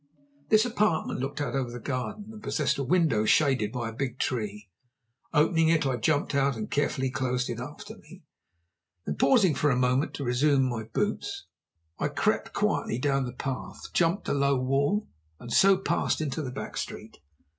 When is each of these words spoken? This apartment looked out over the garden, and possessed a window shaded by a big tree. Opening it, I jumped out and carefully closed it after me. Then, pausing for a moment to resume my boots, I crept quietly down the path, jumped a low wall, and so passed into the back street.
This 0.49 0.65
apartment 0.65 1.19
looked 1.19 1.39
out 1.39 1.53
over 1.53 1.69
the 1.69 1.79
garden, 1.79 2.29
and 2.31 2.41
possessed 2.41 2.79
a 2.79 2.83
window 2.83 3.23
shaded 3.23 3.71
by 3.71 3.87
a 3.87 3.93
big 3.93 4.17
tree. 4.17 4.67
Opening 5.31 5.67
it, 5.69 5.85
I 5.85 5.97
jumped 5.97 6.33
out 6.33 6.55
and 6.57 6.71
carefully 6.71 7.11
closed 7.11 7.51
it 7.51 7.59
after 7.59 7.95
me. 7.99 8.23
Then, 9.05 9.17
pausing 9.17 9.53
for 9.53 9.69
a 9.69 9.75
moment 9.75 10.15
to 10.15 10.23
resume 10.23 10.63
my 10.67 10.85
boots, 10.85 11.45
I 11.99 12.07
crept 12.07 12.51
quietly 12.51 12.97
down 12.97 13.25
the 13.27 13.31
path, 13.33 13.93
jumped 13.93 14.27
a 14.27 14.33
low 14.33 14.57
wall, 14.57 15.07
and 15.39 15.53
so 15.53 15.77
passed 15.77 16.19
into 16.19 16.41
the 16.41 16.49
back 16.51 16.77
street. 16.77 17.19